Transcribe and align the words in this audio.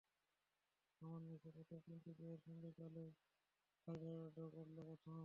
সমান 0.95 1.23
ম্যাচে 1.29 1.49
মাত্র 1.57 1.73
তিনটি 1.85 2.11
জয়ের 2.19 2.41
সঙ্গে 2.45 2.69
কালই 2.77 3.09
বারিধারা 3.87 4.29
ড্র 4.35 4.45
করল 4.55 4.77
প্রথম। 4.87 5.19